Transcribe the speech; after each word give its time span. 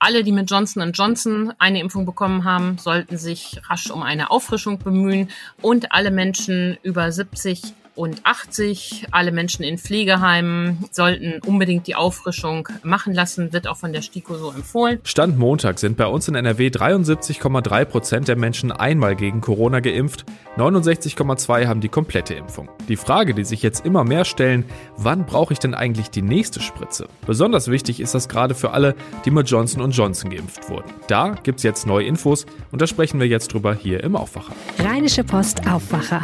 Alle, 0.00 0.22
die 0.22 0.32
mit 0.32 0.48
Johnson 0.48 0.92
Johnson 0.92 1.52
eine 1.58 1.80
Impfung 1.80 2.06
bekommen 2.06 2.44
haben, 2.44 2.78
sollten 2.78 3.18
sich 3.18 3.60
rasch 3.68 3.90
um 3.90 4.02
eine 4.02 4.30
Auffrischung 4.30 4.78
bemühen. 4.78 5.28
Und 5.60 5.90
alle 5.90 6.12
Menschen 6.12 6.78
über 6.82 7.10
70 7.10 7.74
und 7.98 8.24
80. 8.24 9.08
Alle 9.10 9.32
Menschen 9.32 9.64
in 9.64 9.76
Pflegeheimen 9.76 10.84
sollten 10.92 11.40
unbedingt 11.44 11.88
die 11.88 11.96
Auffrischung 11.96 12.68
machen 12.84 13.12
lassen, 13.12 13.52
wird 13.52 13.66
auch 13.66 13.76
von 13.76 13.92
der 13.92 14.02
STIKO 14.02 14.36
so 14.36 14.52
empfohlen. 14.52 15.00
Stand 15.02 15.36
Montag 15.36 15.80
sind 15.80 15.96
bei 15.96 16.06
uns 16.06 16.28
in 16.28 16.36
NRW 16.36 16.68
73,3 16.68 17.84
Prozent 17.84 18.28
der 18.28 18.36
Menschen 18.36 18.70
einmal 18.70 19.16
gegen 19.16 19.40
Corona 19.40 19.80
geimpft, 19.80 20.24
69,2 20.56 21.66
haben 21.66 21.80
die 21.80 21.88
komplette 21.88 22.34
Impfung. 22.34 22.68
Die 22.88 22.96
Frage, 22.96 23.34
die 23.34 23.44
sich 23.44 23.62
jetzt 23.62 23.84
immer 23.84 24.04
mehr 24.04 24.24
stellen, 24.24 24.64
wann 24.96 25.26
brauche 25.26 25.52
ich 25.52 25.58
denn 25.58 25.74
eigentlich 25.74 26.10
die 26.10 26.22
nächste 26.22 26.60
Spritze? 26.60 27.08
Besonders 27.26 27.68
wichtig 27.68 28.00
ist 28.00 28.14
das 28.14 28.28
gerade 28.28 28.54
für 28.54 28.70
alle, 28.70 28.94
die 29.24 29.30
mit 29.30 29.50
Johnson 29.50 29.90
Johnson 29.90 30.30
geimpft 30.30 30.68
wurden. 30.68 30.90
Da 31.08 31.34
gibt's 31.42 31.62
jetzt 31.62 31.86
neue 31.86 32.06
Infos 32.06 32.46
und 32.70 32.80
da 32.80 32.86
sprechen 32.86 33.18
wir 33.20 33.26
jetzt 33.26 33.52
drüber 33.52 33.74
hier 33.74 34.02
im 34.04 34.14
Aufwacher. 34.16 34.52
Rheinische 34.78 35.24
Post 35.24 35.66
Aufwacher. 35.68 36.22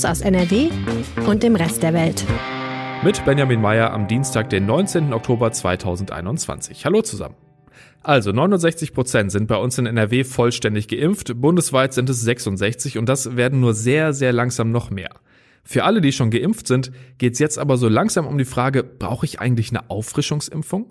News 0.00 0.04
aus 0.04 0.20
NRW 0.22 0.70
und 1.26 1.42
dem 1.42 1.56
Rest 1.56 1.82
der 1.82 1.92
Welt. 1.92 2.24
Mit 3.04 3.22
Benjamin 3.26 3.60
Meyer 3.60 3.92
am 3.92 4.08
Dienstag, 4.08 4.48
den 4.48 4.64
19. 4.64 5.12
Oktober 5.12 5.52
2021. 5.52 6.86
Hallo 6.86 7.02
zusammen. 7.02 7.34
Also 8.02 8.32
69 8.32 8.94
Prozent 8.94 9.30
sind 9.30 9.46
bei 9.46 9.56
uns 9.56 9.76
in 9.76 9.84
NRW 9.84 10.24
vollständig 10.24 10.88
geimpft, 10.88 11.38
bundesweit 11.38 11.92
sind 11.92 12.08
es 12.08 12.22
66 12.22 12.96
und 12.96 13.10
das 13.10 13.36
werden 13.36 13.60
nur 13.60 13.74
sehr, 13.74 14.14
sehr 14.14 14.32
langsam 14.32 14.70
noch 14.70 14.90
mehr. 14.90 15.10
Für 15.64 15.84
alle, 15.84 16.00
die 16.00 16.12
schon 16.12 16.30
geimpft 16.30 16.66
sind, 16.66 16.92
geht 17.18 17.34
es 17.34 17.38
jetzt 17.38 17.58
aber 17.58 17.76
so 17.76 17.88
langsam 17.88 18.26
um 18.26 18.38
die 18.38 18.46
Frage, 18.46 18.82
brauche 18.82 19.26
ich 19.26 19.38
eigentlich 19.38 19.68
eine 19.68 19.90
Auffrischungsimpfung? 19.90 20.86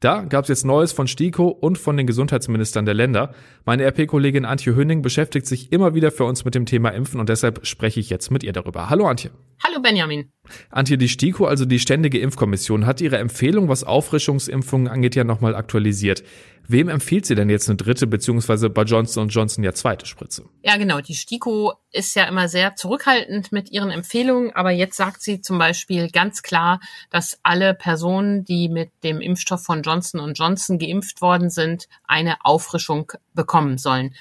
Da 0.00 0.22
gab 0.22 0.44
es 0.44 0.48
jetzt 0.48 0.64
Neues 0.64 0.92
von 0.92 1.08
STIKO 1.08 1.48
und 1.48 1.76
von 1.76 1.96
den 1.96 2.06
Gesundheitsministern 2.06 2.84
der 2.84 2.94
Länder. 2.94 3.34
Meine 3.64 3.84
RP-Kollegin 3.84 4.44
Antje 4.44 4.76
Hönning 4.76 5.02
beschäftigt 5.02 5.46
sich 5.46 5.72
immer 5.72 5.94
wieder 5.94 6.12
für 6.12 6.24
uns 6.24 6.44
mit 6.44 6.54
dem 6.54 6.66
Thema 6.66 6.90
Impfen 6.90 7.18
und 7.18 7.28
deshalb 7.28 7.66
spreche 7.66 7.98
ich 7.98 8.08
jetzt 8.08 8.30
mit 8.30 8.44
ihr 8.44 8.52
darüber. 8.52 8.90
Hallo 8.90 9.06
Antje. 9.08 9.32
Hallo 9.64 9.80
Benjamin. 9.82 10.30
Antje, 10.70 10.98
die 10.98 11.08
STIKO, 11.08 11.46
also 11.46 11.64
die 11.64 11.80
Ständige 11.80 12.20
Impfkommission, 12.20 12.86
hat 12.86 13.00
ihre 13.00 13.18
Empfehlung, 13.18 13.68
was 13.68 13.82
Auffrischungsimpfungen 13.82 14.86
angeht, 14.86 15.16
ja 15.16 15.24
nochmal 15.24 15.56
aktualisiert. 15.56 16.22
Wem 16.68 16.88
empfiehlt 16.88 17.26
sie 17.26 17.34
denn 17.34 17.50
jetzt 17.50 17.68
eine 17.68 17.76
dritte, 17.76 18.06
beziehungsweise 18.06 18.70
bei 18.70 18.82
Johnson 18.82 19.28
Johnson 19.28 19.64
ja 19.64 19.72
zweite 19.72 20.06
Spritze? 20.06 20.44
Ja, 20.62 20.76
genau. 20.76 21.00
Die 21.00 21.14
STIKO 21.14 21.72
ist 21.92 22.14
ja 22.14 22.24
immer 22.24 22.48
sehr 22.48 22.76
zurückhaltend 22.76 23.52
mit 23.52 23.70
ihren 23.70 23.90
Empfehlungen, 23.90 24.54
aber 24.54 24.70
jetzt 24.70 24.96
sagt 24.96 25.22
sie 25.22 25.40
zum 25.40 25.58
Beispiel 25.58 26.10
ganz 26.10 26.42
klar, 26.42 26.80
dass 27.10 27.38
alle 27.42 27.74
Personen, 27.74 28.44
die 28.44 28.68
mit 28.68 28.90
dem 29.02 29.20
Impfstoff 29.20 29.62
von 29.62 29.82
Johnson 29.82 30.20
Johnson 30.34 30.78
geimpft 30.78 31.22
worden 31.22 31.50
sind, 31.50 31.88
eine 32.06 32.44
Auffrischung 32.44 33.12
bekommen 33.34 33.78
sollen 33.78 34.14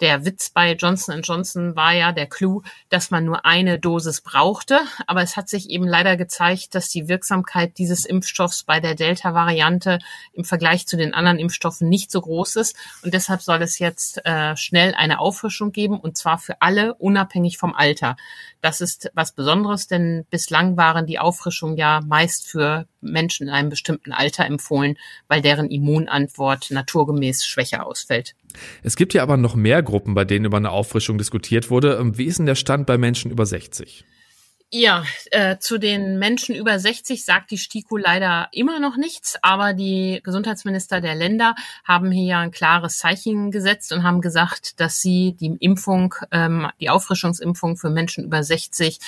der 0.00 0.24
Witz 0.24 0.50
bei 0.50 0.72
Johnson 0.74 1.22
Johnson 1.22 1.76
war 1.76 1.92
ja 1.92 2.12
der 2.12 2.26
Clou, 2.26 2.62
dass 2.88 3.10
man 3.10 3.24
nur 3.24 3.44
eine 3.44 3.78
Dosis 3.78 4.20
brauchte. 4.20 4.80
Aber 5.06 5.22
es 5.22 5.36
hat 5.36 5.48
sich 5.48 5.70
eben 5.70 5.86
leider 5.86 6.16
gezeigt, 6.16 6.74
dass 6.74 6.88
die 6.88 7.08
Wirksamkeit 7.08 7.78
dieses 7.78 8.04
Impfstoffs 8.04 8.64
bei 8.64 8.80
der 8.80 8.94
Delta-Variante 8.94 9.98
im 10.32 10.44
Vergleich 10.44 10.86
zu 10.86 10.96
den 10.96 11.14
anderen 11.14 11.38
Impfstoffen 11.38 11.88
nicht 11.88 12.10
so 12.10 12.20
groß 12.20 12.56
ist. 12.56 12.76
Und 13.02 13.14
deshalb 13.14 13.42
soll 13.42 13.62
es 13.62 13.78
jetzt 13.78 14.24
äh, 14.26 14.56
schnell 14.56 14.94
eine 14.94 15.18
Auffrischung 15.18 15.72
geben, 15.72 15.98
und 15.98 16.16
zwar 16.16 16.38
für 16.38 16.60
alle, 16.60 16.94
unabhängig 16.94 17.58
vom 17.58 17.74
Alter. 17.74 18.16
Das 18.60 18.80
ist 18.80 19.10
was 19.14 19.32
Besonderes, 19.32 19.86
denn 19.86 20.26
bislang 20.30 20.76
waren 20.76 21.06
die 21.06 21.18
Auffrischungen 21.18 21.76
ja 21.76 22.00
meist 22.00 22.46
für 22.46 22.86
Menschen 23.00 23.48
in 23.48 23.52
einem 23.52 23.68
bestimmten 23.68 24.12
Alter 24.12 24.44
empfohlen, 24.44 24.98
weil 25.28 25.42
deren 25.42 25.70
Immunantwort 25.70 26.70
naturgemäß 26.70 27.46
schwächer 27.46 27.86
ausfällt. 27.86 28.34
Es 28.82 28.96
gibt 28.96 29.14
ja 29.14 29.22
aber 29.22 29.36
noch 29.36 29.54
mehr 29.54 29.82
Gruppen, 29.82 30.14
bei 30.14 30.24
denen 30.24 30.44
über 30.44 30.56
eine 30.56 30.70
Auffrischung 30.70 31.18
diskutiert 31.18 31.70
wurde. 31.70 31.98
Ähm, 32.00 32.16
wie 32.18 32.24
ist 32.24 32.38
denn 32.38 32.46
der 32.46 32.54
Stand 32.54 32.86
bei 32.86 32.98
Menschen 32.98 33.30
über 33.30 33.46
60? 33.46 34.04
Ja, 34.72 35.04
äh, 35.30 35.58
zu 35.58 35.78
den 35.78 36.18
Menschen 36.18 36.56
über 36.56 36.76
60 36.76 37.24
sagt 37.24 37.52
die 37.52 37.56
STIKO 37.56 37.96
leider 37.98 38.48
immer 38.50 38.80
noch 38.80 38.96
nichts, 38.96 39.38
aber 39.40 39.74
die 39.74 40.20
Gesundheitsminister 40.24 41.00
der 41.00 41.14
Länder 41.14 41.54
haben 41.84 42.10
hier 42.10 42.38
ein 42.38 42.50
klares 42.50 42.98
Zeichen 42.98 43.52
gesetzt 43.52 43.92
und 43.92 44.02
haben 44.02 44.20
gesagt, 44.20 44.80
dass 44.80 45.00
sie 45.00 45.36
die 45.38 45.56
Impfung, 45.60 46.16
ähm, 46.32 46.66
die 46.80 46.90
Auffrischungsimpfung 46.90 47.76
für 47.76 47.90
Menschen 47.90 48.24
über 48.24 48.42
60 48.42 48.98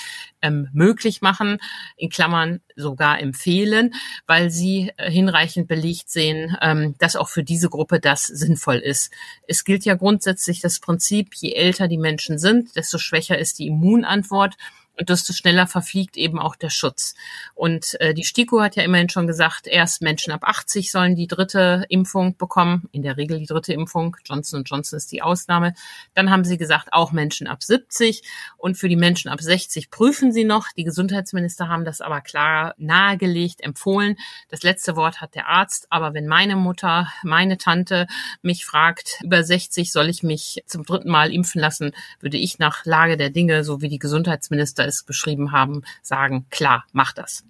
ähm, 0.41 0.69
möglich 0.71 1.21
machen, 1.21 1.57
in 1.97 2.09
Klammern 2.09 2.61
sogar 2.77 3.19
empfehlen, 3.19 3.93
weil 4.27 4.51
sie 4.51 4.93
äh, 4.95 5.11
hinreichend 5.11 5.67
belegt 5.67 6.09
sehen, 6.09 6.55
ähm, 6.61 6.95
dass 6.99 7.17
auch 7.17 7.27
für 7.27 7.43
diese 7.43 7.67
Gruppe 7.69 7.99
das 7.99 8.23
sinnvoll 8.23 8.77
ist. 8.77 9.11
Es 9.45 9.65
gilt 9.65 9.83
ja 9.83 9.95
grundsätzlich 9.95 10.61
das 10.61 10.79
Prinzip, 10.79 11.35
je 11.35 11.51
älter 11.51 11.89
die 11.89 11.97
Menschen 11.97 12.39
sind, 12.39 12.77
desto 12.77 12.97
schwächer 12.97 13.37
ist 13.37 13.59
die 13.59 13.67
Immunantwort 13.67 14.55
und 14.99 15.09
desto 15.09 15.31
schneller 15.31 15.65
verfliegt 15.65 16.17
eben 16.17 16.39
auch 16.39 16.55
der 16.57 16.69
Schutz. 16.69 17.15
Und 17.55 17.99
äh, 18.01 18.13
die 18.13 18.25
STIKO 18.25 18.61
hat 18.61 18.75
ja 18.75 18.83
immerhin 18.83 19.09
schon 19.09 19.27
gesagt, 19.27 19.65
erst 19.65 20.01
Menschen 20.01 20.33
ab 20.33 20.43
80 20.43 20.91
sollen 20.91 21.15
die 21.15 21.27
dritte 21.27 21.85
Impfung 21.87 22.35
bekommen, 22.35 22.89
in 22.91 23.01
der 23.01 23.15
Regel 23.15 23.39
die 23.39 23.45
dritte 23.45 23.73
Impfung, 23.73 24.17
Johnson 24.25 24.63
Johnson 24.65 24.97
ist 24.97 25.11
die 25.13 25.21
Ausnahme. 25.21 25.73
Dann 26.15 26.29
haben 26.29 26.43
sie 26.43 26.57
gesagt, 26.57 26.89
auch 26.91 27.13
Menschen 27.13 27.47
ab 27.47 27.63
70 27.63 28.23
und 28.57 28.75
für 28.75 28.89
die 28.89 28.97
Menschen 28.97 29.29
ab 29.29 29.41
60 29.41 29.89
prüfen 29.89 30.33
sie 30.33 30.43
noch. 30.43 30.67
Die 30.75 30.83
Gesundheitsminister 30.83 31.69
haben 31.69 31.85
das 31.85 32.01
aber 32.01 32.19
klar 32.19 32.75
nahegelegt, 32.77 33.61
empfohlen. 33.61 34.17
Das 34.49 34.63
letzte 34.63 34.97
Wort 34.97 35.21
hat 35.21 35.33
der 35.33 35.47
Arzt, 35.47 35.87
aber 35.89 36.13
wenn 36.13 36.27
meine 36.27 36.57
Mutter, 36.57 37.07
meine 37.23 37.57
Tante 37.57 38.07
mich 38.41 38.65
fragt, 38.65 39.19
über 39.23 39.43
60 39.43 39.93
soll 39.93 40.09
ich 40.09 40.23
mich 40.23 40.61
zum 40.65 40.83
dritten 40.83 41.09
Mal 41.09 41.31
impfen 41.31 41.61
lassen, 41.61 41.91
würde 42.19 42.37
ich 42.37 42.59
nach 42.59 42.85
Lage 42.85 43.15
der 43.15 43.29
Dinge, 43.29 43.63
so 43.63 43.81
wie 43.81 43.87
die 43.87 43.99
Gesundheitsminister 43.99 44.88
es 44.89 45.03
beschrieben 45.03 45.51
haben, 45.51 45.83
sagen, 46.01 46.45
klar, 46.49 46.85
mach 46.91 47.13
das. 47.13 47.45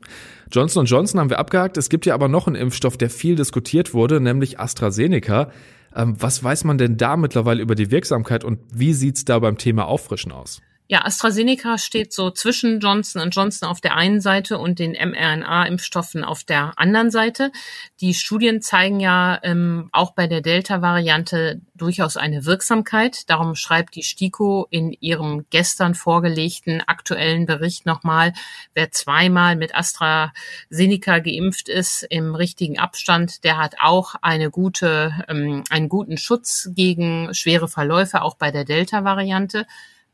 Johnson 0.52 0.86
Johnson 0.86 1.20
haben 1.20 1.30
wir 1.30 1.40
abgehakt. 1.40 1.78
Es 1.78 1.90
gibt 1.90 2.06
ja 2.06 2.14
aber 2.14 2.28
noch 2.28 2.48
einen 2.48 2.56
Impfstoff, 2.56 2.98
der 2.98 3.10
viel 3.10 3.36
diskutiert 3.36 3.94
wurde, 3.94 4.20
nämlich 4.20 4.60
AstraZeneca. 4.60 5.52
Ähm, 5.96 6.16
was 6.20 6.44
weiß 6.44 6.66
man 6.66 6.78
denn 6.78 6.98
da 6.98 7.18
mittlerweile 7.18 7.62
über 7.62 7.76
die 7.76 7.92
Wirksamkeit 7.92 8.44
und 8.44 8.60
wie 8.72 8.94
sieht's 8.94 9.26
da 9.26 9.40
beim 9.40 9.58
Thema 9.58 9.88
Auffrischen 9.88 10.32
aus? 10.32 10.62
Ja, 10.92 11.06
AstraZeneca 11.06 11.78
steht 11.78 12.12
so 12.14 12.32
zwischen 12.32 12.80
Johnson 12.80 13.30
Johnson 13.30 13.70
auf 13.70 13.80
der 13.80 13.96
einen 13.96 14.22
Seite 14.22 14.58
und 14.58 14.80
den 14.80 14.94
mRNA-Impfstoffen 14.94 16.24
auf 16.24 16.44
der 16.44 16.80
anderen 16.80 17.12
Seite. 17.12 17.52
Die 18.02 18.16
Studien 18.16 18.64
zeigen 18.64 19.00
ja 19.00 19.38
ähm, 19.44 19.90
auch 19.92 20.16
bei 20.16 20.26
der 20.26 20.42
Delta-Variante 20.42 21.62
durchaus 21.76 22.18
eine 22.18 22.46
Wirksamkeit. 22.46 23.30
Darum 23.30 23.54
schreibt 23.54 23.94
die 23.94 24.02
STIKO 24.02 24.66
in 24.72 24.92
ihrem 25.00 25.46
gestern 25.52 25.94
vorgelegten 25.94 26.82
aktuellen 26.82 27.46
Bericht 27.46 27.86
nochmal, 27.86 28.34
wer 28.74 28.90
zweimal 28.90 29.56
mit 29.58 29.76
AstraZeneca 29.76 31.20
geimpft 31.20 31.70
ist 31.70 32.02
im 32.02 32.34
richtigen 32.34 32.80
Abstand, 32.80 33.44
der 33.44 33.58
hat 33.58 33.76
auch 33.80 34.16
eine 34.24 34.50
gute, 34.50 35.14
ähm, 35.28 35.64
einen 35.70 35.88
guten 35.88 36.18
Schutz 36.18 36.72
gegen 36.74 37.32
schwere 37.36 37.68
Verläufe, 37.68 38.24
auch 38.24 38.38
bei 38.38 38.50
der 38.50 38.66
Delta-Variante. 38.66 39.68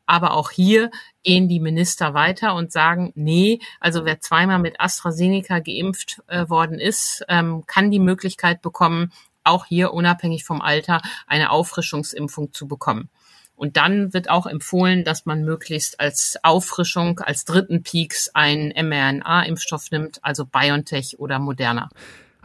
Aber 0.05 0.33
auch 0.33 0.51
hier 0.51 0.91
gehen 1.23 1.47
die 1.47 1.59
Minister 1.59 2.13
weiter 2.13 2.55
und 2.55 2.71
sagen, 2.71 3.11
nee, 3.15 3.59
also 3.79 4.05
wer 4.05 4.19
zweimal 4.19 4.59
mit 4.59 4.79
AstraZeneca 4.79 5.59
geimpft 5.59 6.21
äh, 6.27 6.47
worden 6.49 6.79
ist, 6.79 7.23
ähm, 7.27 7.63
kann 7.65 7.91
die 7.91 7.99
Möglichkeit 7.99 8.61
bekommen, 8.61 9.11
auch 9.43 9.65
hier 9.65 9.93
unabhängig 9.93 10.43
vom 10.43 10.61
Alter 10.61 11.01
eine 11.27 11.51
Auffrischungsimpfung 11.51 12.53
zu 12.53 12.67
bekommen. 12.67 13.09
Und 13.55 13.77
dann 13.77 14.13
wird 14.13 14.29
auch 14.29 14.47
empfohlen, 14.47 15.05
dass 15.05 15.25
man 15.25 15.43
möglichst 15.43 15.99
als 15.99 16.37
Auffrischung, 16.43 17.19
als 17.19 17.45
dritten 17.45 17.83
Peaks 17.83 18.29
einen 18.33 18.73
mRNA-Impfstoff 18.75 19.91
nimmt, 19.91 20.19
also 20.23 20.45
BioNTech 20.45 21.19
oder 21.19 21.39
Moderna. 21.39 21.89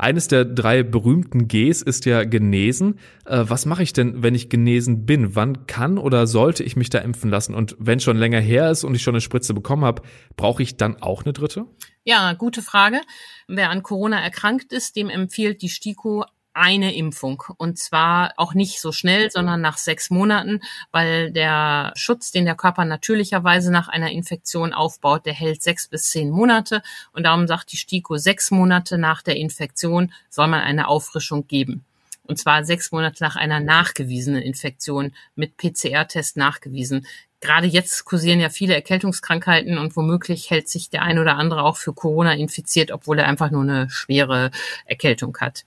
Eines 0.01 0.29
der 0.29 0.47
drei 0.47 0.83
berühmten 0.83 1.47
Gs 1.47 1.83
ist 1.83 2.07
ja 2.07 2.25
genesen. 2.25 2.99
Äh, 3.27 3.45
was 3.49 3.67
mache 3.67 3.83
ich 3.83 3.93
denn, 3.93 4.23
wenn 4.23 4.35
ich 4.35 4.49
genesen 4.49 5.05
bin? 5.05 5.37
Wann 5.37 5.67
kann 5.67 5.99
oder 5.99 6.27
sollte 6.27 6.65
ich 6.65 6.75
mich 6.75 6.89
da 6.89 7.01
impfen 7.01 7.29
lassen? 7.29 7.55
Und 7.55 7.77
wenn 7.79 8.01
schon 8.01 8.17
länger 8.17 8.41
her 8.41 8.71
ist 8.71 8.83
und 8.83 8.95
ich 8.95 9.03
schon 9.03 9.13
eine 9.15 9.21
Spritze 9.21 9.53
bekommen 9.53 9.85
habe, 9.85 10.01
brauche 10.37 10.63
ich 10.63 10.79
dann 10.79 11.03
auch 11.03 11.25
eine 11.25 11.35
dritte? 11.35 11.67
Ja, 12.03 12.33
gute 12.33 12.63
Frage. 12.63 13.03
Wer 13.47 13.69
an 13.69 13.83
Corona 13.83 14.19
erkrankt 14.19 14.73
ist, 14.73 14.97
dem 14.97 15.11
empfiehlt 15.11 15.61
die 15.61 15.69
STIKO 15.69 16.25
eine 16.61 16.95
Impfung. 16.95 17.43
Und 17.57 17.79
zwar 17.79 18.35
auch 18.37 18.53
nicht 18.53 18.81
so 18.81 18.93
schnell, 18.93 19.31
sondern 19.31 19.63
nach 19.63 19.79
sechs 19.79 20.11
Monaten, 20.11 20.61
weil 20.93 21.33
der 21.33 21.93
Schutz, 21.97 22.31
den 22.31 22.45
der 22.45 22.55
Körper 22.55 22.85
natürlicherweise 22.85 23.73
nach 23.73 23.89
einer 23.89 24.11
Infektion 24.11 24.75
aufbaut, 24.75 25.25
der 25.25 25.33
hält 25.33 25.63
sechs 25.63 25.89
bis 25.89 26.11
zehn 26.11 26.31
Monate. 26.31 26.83
Und 27.13 27.25
darum 27.25 27.47
sagt 27.47 27.73
die 27.73 27.79
STIKO, 27.79 28.19
sechs 28.19 28.51
Monate 28.51 28.99
nach 28.99 29.23
der 29.23 29.37
Infektion 29.37 30.13
soll 30.29 30.49
man 30.49 30.61
eine 30.61 30.89
Auffrischung 30.89 31.47
geben. 31.47 31.85
Und 32.25 32.39
zwar 32.39 32.65
sechs 32.65 32.93
Monate 32.93 33.25
nach 33.25 33.37
einer 33.37 33.59
nachgewiesenen 33.59 34.43
Infektion 34.43 35.13
mit 35.35 35.57
PCR-Test 35.57 36.37
nachgewiesen 36.37 37.07
gerade 37.41 37.67
jetzt 37.67 38.05
kursieren 38.05 38.39
ja 38.39 38.51
viele 38.51 38.75
Erkältungskrankheiten 38.75 39.79
und 39.79 39.97
womöglich 39.97 40.51
hält 40.51 40.69
sich 40.69 40.91
der 40.91 41.03
ein 41.03 41.19
oder 41.19 41.37
andere 41.37 41.63
auch 41.65 41.79
für 41.79 41.95
Corona 41.95 42.35
infiziert, 42.35 42.93
obwohl 42.93 43.19
er 43.19 43.27
einfach 43.27 43.51
nur 43.51 43.63
eine 43.63 43.89
schwere 43.89 44.51
Erkältung 44.85 45.37
hat. 45.41 45.65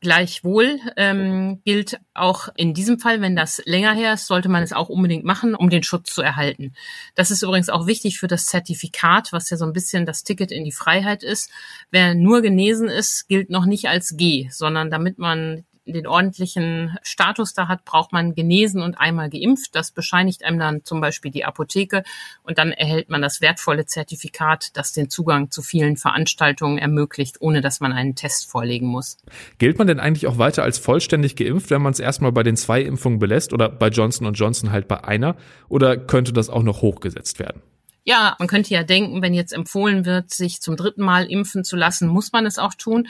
Gleichwohl 0.00 0.80
ähm, 0.96 1.60
gilt 1.64 2.00
auch 2.14 2.48
in 2.56 2.72
diesem 2.72 2.98
Fall, 2.98 3.20
wenn 3.20 3.36
das 3.36 3.60
länger 3.66 3.92
her 3.92 4.14
ist, 4.14 4.26
sollte 4.26 4.48
man 4.48 4.62
es 4.62 4.72
auch 4.72 4.88
unbedingt 4.88 5.24
machen, 5.24 5.54
um 5.54 5.68
den 5.68 5.82
Schutz 5.82 6.14
zu 6.14 6.22
erhalten. 6.22 6.72
Das 7.14 7.30
ist 7.30 7.42
übrigens 7.42 7.68
auch 7.68 7.86
wichtig 7.86 8.18
für 8.18 8.26
das 8.26 8.46
Zertifikat, 8.46 9.30
was 9.32 9.50
ja 9.50 9.58
so 9.58 9.66
ein 9.66 9.74
bisschen 9.74 10.06
das 10.06 10.24
Ticket 10.24 10.52
in 10.52 10.64
die 10.64 10.72
Freiheit 10.72 11.22
ist. 11.22 11.50
Wer 11.90 12.14
nur 12.14 12.40
genesen 12.40 12.88
ist, 12.88 13.28
gilt 13.28 13.50
noch 13.50 13.66
nicht 13.66 13.88
als 13.88 14.16
G, 14.16 14.48
sondern 14.50 14.90
damit 14.90 15.18
man 15.18 15.64
den 15.86 16.06
ordentlichen 16.06 16.96
Status 17.02 17.54
da 17.54 17.68
hat, 17.68 17.84
braucht 17.84 18.12
man 18.12 18.34
genesen 18.34 18.82
und 18.82 18.98
einmal 18.98 19.30
geimpft. 19.30 19.74
Das 19.74 19.90
bescheinigt 19.92 20.44
einem 20.44 20.58
dann 20.58 20.84
zum 20.84 21.00
Beispiel 21.00 21.30
die 21.30 21.44
Apotheke 21.44 22.02
und 22.42 22.58
dann 22.58 22.72
erhält 22.72 23.08
man 23.10 23.22
das 23.22 23.40
wertvolle 23.40 23.86
Zertifikat, 23.86 24.76
das 24.76 24.92
den 24.92 25.10
Zugang 25.10 25.50
zu 25.50 25.62
vielen 25.62 25.96
Veranstaltungen 25.96 26.78
ermöglicht, 26.78 27.40
ohne 27.40 27.60
dass 27.60 27.80
man 27.80 27.92
einen 27.92 28.14
Test 28.14 28.50
vorlegen 28.50 28.86
muss. 28.86 29.16
Gilt 29.58 29.78
man 29.78 29.86
denn 29.86 30.00
eigentlich 30.00 30.26
auch 30.26 30.38
weiter 30.38 30.62
als 30.62 30.78
vollständig 30.78 31.36
geimpft, 31.36 31.70
wenn 31.70 31.82
man 31.82 31.92
es 31.92 32.00
erstmal 32.00 32.32
bei 32.32 32.42
den 32.42 32.56
zwei 32.56 32.82
Impfungen 32.82 33.18
belässt 33.18 33.52
oder 33.52 33.68
bei 33.68 33.88
Johnson 33.88 34.32
Johnson 34.32 34.72
halt 34.72 34.88
bei 34.88 35.04
einer? 35.04 35.36
Oder 35.68 35.96
könnte 35.96 36.32
das 36.32 36.50
auch 36.50 36.62
noch 36.62 36.82
hochgesetzt 36.82 37.38
werden? 37.38 37.62
Ja, 38.04 38.34
man 38.38 38.48
könnte 38.48 38.72
ja 38.72 38.82
denken, 38.82 39.20
wenn 39.20 39.34
jetzt 39.34 39.52
empfohlen 39.52 40.06
wird, 40.06 40.30
sich 40.30 40.62
zum 40.62 40.76
dritten 40.76 41.02
Mal 41.02 41.26
impfen 41.26 41.64
zu 41.64 41.76
lassen, 41.76 42.08
muss 42.08 42.32
man 42.32 42.46
es 42.46 42.58
auch 42.58 42.74
tun. 42.74 43.08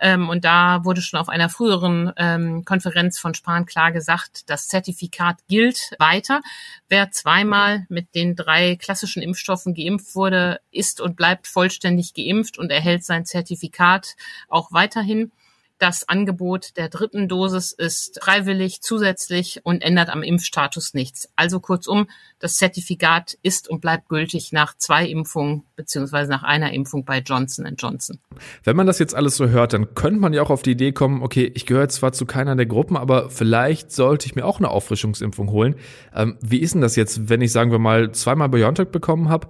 Ähm, 0.00 0.28
und 0.28 0.44
da 0.44 0.84
wurde 0.84 1.02
schon 1.02 1.18
auf 1.18 1.28
einer 1.28 1.48
früheren 1.48 2.12
ähm, 2.16 2.64
Konferenz 2.64 3.18
von 3.18 3.34
Spahn 3.34 3.66
klar 3.66 3.90
gesagt, 3.90 4.48
das 4.48 4.68
Zertifikat 4.68 5.38
gilt 5.48 5.90
weiter. 5.98 6.40
Wer 6.88 7.10
zweimal 7.10 7.84
mit 7.88 8.14
den 8.14 8.36
drei 8.36 8.76
klassischen 8.76 9.22
Impfstoffen 9.22 9.74
geimpft 9.74 10.14
wurde, 10.14 10.60
ist 10.70 11.00
und 11.00 11.16
bleibt 11.16 11.48
vollständig 11.48 12.14
geimpft 12.14 12.58
und 12.58 12.70
erhält 12.70 13.04
sein 13.04 13.26
Zertifikat 13.26 14.14
auch 14.48 14.70
weiterhin. 14.70 15.32
Das 15.78 16.08
Angebot 16.08 16.76
der 16.76 16.88
dritten 16.88 17.28
Dosis 17.28 17.70
ist 17.70 18.18
freiwillig 18.20 18.80
zusätzlich 18.80 19.60
und 19.62 19.82
ändert 19.82 20.10
am 20.10 20.24
Impfstatus 20.24 20.92
nichts. 20.92 21.28
Also 21.36 21.60
kurzum, 21.60 22.08
das 22.40 22.54
Zertifikat 22.54 23.38
ist 23.42 23.68
und 23.68 23.80
bleibt 23.80 24.08
gültig 24.08 24.50
nach 24.50 24.76
zwei 24.76 25.06
Impfungen 25.06 25.62
beziehungsweise 25.76 26.30
nach 26.32 26.42
einer 26.42 26.72
Impfung 26.72 27.04
bei 27.04 27.20
Johnson 27.20 27.72
Johnson. 27.78 28.18
Wenn 28.64 28.74
man 28.74 28.88
das 28.88 28.98
jetzt 28.98 29.14
alles 29.14 29.36
so 29.36 29.48
hört, 29.48 29.72
dann 29.72 29.94
könnte 29.94 30.18
man 30.18 30.32
ja 30.32 30.42
auch 30.42 30.50
auf 30.50 30.62
die 30.62 30.72
Idee 30.72 30.90
kommen, 30.90 31.22
okay, 31.22 31.50
ich 31.54 31.64
gehöre 31.64 31.88
zwar 31.88 32.12
zu 32.12 32.26
keiner 32.26 32.56
der 32.56 32.66
Gruppen, 32.66 32.96
aber 32.96 33.30
vielleicht 33.30 33.92
sollte 33.92 34.26
ich 34.26 34.34
mir 34.34 34.44
auch 34.44 34.58
eine 34.58 34.70
Auffrischungsimpfung 34.70 35.50
holen. 35.52 35.76
Ähm, 36.12 36.38
wie 36.40 36.58
ist 36.58 36.74
denn 36.74 36.80
das 36.80 36.96
jetzt, 36.96 37.28
wenn 37.28 37.40
ich, 37.40 37.52
sagen 37.52 37.70
wir 37.70 37.78
mal, 37.78 38.10
zweimal 38.10 38.48
BioNTech 38.48 38.88
bekommen 38.88 39.28
habe? 39.28 39.46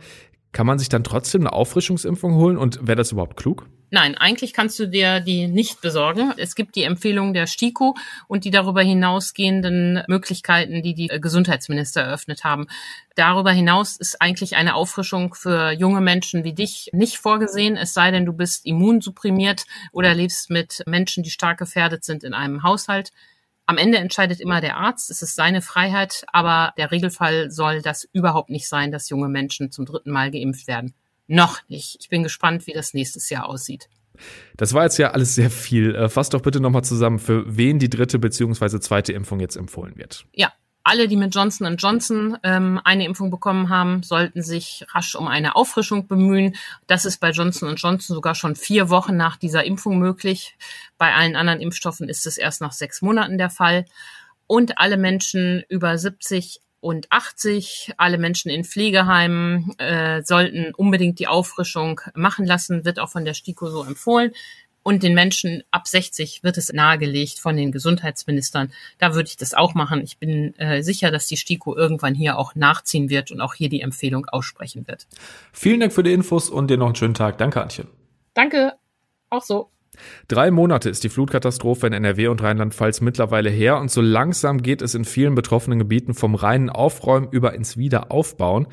Kann 0.53 0.67
man 0.67 0.79
sich 0.79 0.91
dann 0.91 1.05
trotzdem 1.05 1.43
eine 1.43 1.55
Auffrischungsimpfung 1.55 2.35
holen 2.35 2.59
und 2.59 2.87
wäre 2.87 2.97
das 2.97 3.13
überhaupt 3.13 3.37
klug? 3.39 3.67
Nein, 3.91 4.17
eigentlich 4.19 4.53
kannst 4.53 4.79
du 4.79 4.87
dir 4.87 5.21
die 5.21 5.47
nicht 5.47 5.81
besorgen. 5.81 6.35
Es 6.37 6.55
gibt 6.55 6.77
die 6.77 6.83
Empfehlung 6.83 7.33
der 7.33 7.47
STIKO 7.47 7.97
und 8.27 8.45
die 8.45 8.51
darüber 8.51 8.83
hinausgehenden 8.83 10.03
Möglichkeiten, 10.09 10.83
die 10.83 10.93
die 10.93 11.09
Gesundheitsminister 11.09 12.03
eröffnet 12.03 12.45
haben. 12.45 12.67
Darüber 13.15 13.51
hinaus 13.51 13.97
ist 13.97 14.21
eigentlich 14.21 14.57
eine 14.57 14.75
Auffrischung 14.75 15.33
für 15.33 15.71
junge 15.73 16.03
Menschen 16.03 16.45
wie 16.45 16.53
dich 16.53 16.91
nicht 16.93 17.17
vorgesehen, 17.17 17.79
es 17.79 17.95
sei 17.95 18.11
denn, 18.11 18.27
du 18.27 18.35
bist 18.35 18.67
immunsupprimiert 18.67 19.65
oder 19.93 20.15
lebst 20.15 20.51
mit 20.51 20.83
Menschen, 20.87 21.23
die 21.23 21.31
stark 21.31 21.59
gefährdet 21.59 22.05
sind 22.05 22.25
in 22.25 22.35
einem 22.35 22.63
Haushalt. 22.63 23.11
Am 23.65 23.79
Ende 23.79 23.99
entscheidet 23.99 24.41
immer 24.41 24.61
der 24.61 24.77
Arzt, 24.77 25.11
es 25.11 25.23
ist 25.23 25.35
seine 25.35 25.63
Freiheit, 25.63 26.25
aber 26.33 26.75
der 26.77 26.91
Regelfall 26.91 27.51
soll 27.51 27.81
das 27.81 28.07
überhaupt 28.13 28.51
nicht 28.51 28.69
sein, 28.69 28.93
dass 28.93 29.09
junge 29.09 29.29
Menschen 29.29 29.71
zum 29.71 29.87
dritten 29.87 30.11
Mal 30.11 30.31
geimpft 30.31 30.67
werden. 30.67 30.95
Noch 31.29 31.61
nicht. 31.69 31.99
Ich 32.01 32.09
bin 32.09 32.25
gespannt, 32.25 32.67
wie 32.67 32.73
das 32.73 32.95
nächstes 32.95 33.31
Jahr 33.31 33.47
aussieht. 33.47 33.89
Das 34.57 34.75
war 34.75 34.83
jetzt 34.83 34.99
ja 34.99 35.13
alles 35.13 35.37
sehr 35.37 35.51
viel. 35.51 35.95
Äh, 35.95 36.09
fass 36.09 36.31
doch 36.31 36.41
bitte 36.41 36.59
nochmal 36.59 36.83
zusammen, 36.83 37.21
für 37.21 37.45
wen 37.57 37.79
die 37.79 37.91
dritte 37.91 38.19
beziehungsweise 38.19 38.81
zweite 38.81 39.13
Impfung 39.13 39.39
jetzt 39.39 39.57
empfohlen 39.57 39.97
wird. 39.97 40.27
Ja, 40.33 40.53
alle, 40.89 41.07
die 41.07 41.17
mit 41.17 41.35
Johnson 41.35 41.77
Johnson 41.77 42.39
ähm, 42.43 42.81
eine 42.83 43.05
Impfung 43.05 43.31
bekommen 43.31 43.69
haben, 43.69 44.03
sollten 44.03 44.43
sich 44.43 44.87
rasch 44.95 45.15
um 45.15 45.29
eine 45.29 45.55
Auffrischung 45.55 46.07
bemühen. 46.07 46.57
Das 46.87 47.05
ist 47.05 47.21
bei 47.21 47.31
Johnson 47.31 47.77
Johnson 47.77 48.15
sogar 48.15 48.35
schon 48.35 48.57
vier 48.57 48.89
Wochen 48.89 49.15
nach 49.15 49.37
dieser 49.37 49.65
Impfung 49.65 49.99
möglich. 49.99 50.57
Bei 50.97 51.15
allen 51.15 51.37
anderen 51.37 51.61
Impfstoffen 51.61 52.09
ist 52.09 52.27
es 52.27 52.39
erst 52.39 52.63
nach 52.63 52.73
sechs 52.73 53.03
Monaten 53.03 53.37
der 53.37 53.51
Fall. 53.51 53.85
Und 54.47 54.79
alle 54.79 54.97
Menschen 54.97 55.63
über 55.69 55.99
70 55.99 56.63
und 56.81 57.11
80, 57.11 57.95
alle 57.97 58.19
Menschen 58.19 58.51
in 58.51 58.65
Pflegeheimen 58.65 59.79
äh, 59.79 60.23
sollten 60.23 60.75
unbedingt 60.75 61.19
die 61.19 61.27
Auffrischung 61.27 62.01
machen 62.15 62.47
lassen, 62.47 62.85
wird 62.85 63.01
auch 63.01 63.11
von 63.11 63.25
der 63.25 63.35
STIKO 63.35 63.69
so 63.69 63.85
empfohlen. 63.85 64.33
Und 64.85 65.03
den 65.03 65.13
Menschen 65.13 65.65
ab 65.71 65.87
60 65.87 66.43
wird 66.45 66.57
es 66.57 66.73
nahegelegt 66.73 67.41
von 67.41 67.57
den 67.57 67.73
Gesundheitsministern. 67.73 68.73
Da 68.99 69.15
würde 69.15 69.29
ich 69.29 69.37
das 69.37 69.53
auch 69.53 69.75
machen. 69.75 70.01
Ich 70.03 70.19
bin 70.19 70.55
äh, 70.59 70.83
sicher, 70.83 71.11
dass 71.11 71.27
die 71.27 71.37
STIKO 71.37 71.77
irgendwann 71.77 72.15
hier 72.15 72.39
auch 72.39 72.55
nachziehen 72.55 73.11
wird 73.11 73.31
und 73.31 73.41
auch 73.41 73.55
hier 73.55 73.69
die 73.69 73.83
Empfehlung 73.83 74.27
aussprechen 74.27 74.87
wird. 74.87 75.07
Vielen 75.53 75.81
Dank 75.81 75.93
für 75.93 76.03
die 76.03 76.13
Infos 76.13 76.49
und 76.49 76.71
dir 76.71 76.79
noch 76.79 76.87
einen 76.87 76.95
schönen 76.95 77.15
Tag. 77.15 77.37
Danke, 77.39 77.61
Antje. 77.61 77.87
Danke. 78.33 78.75
Auch 79.29 79.43
so. 79.43 79.69
Drei 80.29 80.51
Monate 80.51 80.91
ist 80.91 81.05
die 81.05 81.09
Flutkatastrophe 81.09 81.87
in 81.87 81.93
NRW 81.93 82.29
und 82.29 82.43
Rheinland-Pfalz 82.43 83.01
mittlerweile 83.01 83.51
her 83.51 83.79
und 83.79 83.91
so 83.91 84.01
langsam 84.01 84.63
geht 84.63 84.83
es 84.83 84.95
in 84.95 85.05
vielen 85.05 85.35
betroffenen 85.35 85.79
Gebieten 85.79 86.15
vom 86.15 86.35
reinen 86.35 86.71
Aufräumen 86.71 87.29
über 87.31 87.55
ins 87.55 87.77
Wiederaufbauen. 87.77 88.67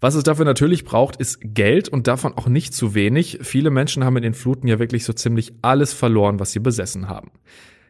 Was 0.00 0.16
es 0.16 0.24
dafür 0.24 0.44
natürlich 0.44 0.84
braucht, 0.84 1.16
ist 1.16 1.38
Geld 1.42 1.88
und 1.88 2.08
davon 2.08 2.36
auch 2.36 2.48
nicht 2.48 2.74
zu 2.74 2.94
wenig. 2.94 3.38
Viele 3.42 3.70
Menschen 3.70 4.04
haben 4.04 4.16
in 4.16 4.24
den 4.24 4.34
Fluten 4.34 4.66
ja 4.66 4.80
wirklich 4.80 5.04
so 5.04 5.12
ziemlich 5.12 5.52
alles 5.62 5.92
verloren, 5.92 6.40
was 6.40 6.50
sie 6.50 6.58
besessen 6.58 7.08
haben. 7.08 7.30